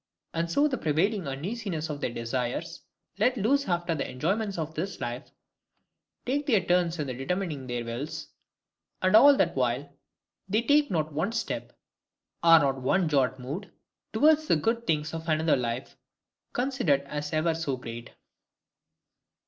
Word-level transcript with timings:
And 0.33 0.49
so 0.49 0.67
the 0.67 0.79
prevailing 0.79 1.27
uneasiness 1.27 1.87
of 1.87 2.01
their 2.01 2.09
desires, 2.09 2.81
let 3.19 3.37
loose 3.37 3.67
after 3.67 3.93
the 3.93 4.09
enjoyments 4.09 4.57
of 4.57 4.73
this 4.73 4.99
life, 4.99 5.29
take 6.25 6.47
their 6.47 6.65
turns 6.65 6.97
in 6.97 7.05
the 7.05 7.13
determining 7.13 7.67
their 7.67 7.85
wills; 7.85 8.29
and 9.03 9.15
all 9.15 9.37
that 9.37 9.55
while 9.55 9.93
they 10.49 10.63
take 10.63 10.89
not 10.89 11.13
one 11.13 11.33
step, 11.33 11.77
are 12.41 12.57
not 12.61 12.81
one 12.81 13.09
jot 13.09 13.39
moved, 13.39 13.69
towards 14.11 14.47
the 14.47 14.55
good 14.55 14.87
things 14.87 15.13
of 15.13 15.29
another 15.29 15.55
life, 15.55 15.95
considered 16.51 17.01
as 17.03 17.31
ever 17.31 17.53
so 17.53 17.77
great. 17.77 18.09